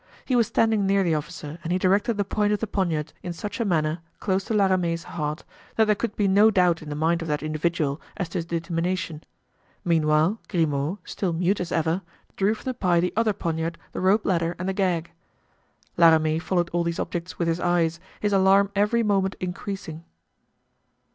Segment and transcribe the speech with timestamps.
[0.25, 3.33] He was standing near the officer and he directed the point of the poniard in
[3.33, 5.43] such a manner, close to La Ramee's heart,
[5.75, 8.47] that there could be no doubt in the mind of that individual as to his
[8.47, 9.23] determination.
[9.85, 12.01] Meanwhile, Grimaud, still mute as ever,
[12.35, 15.11] drew from the pie the other poniard, the rope ladder and the gag.
[15.97, 20.03] La Ramee followed all these objects with his eyes, his alarm every moment increasing.